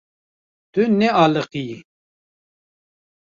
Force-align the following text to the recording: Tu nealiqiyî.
Tu 0.73 0.83
nealiqiyî. 0.99 1.77